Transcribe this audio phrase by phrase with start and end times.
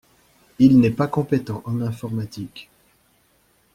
[0.57, 2.71] Il n’est pas compétent en informatique.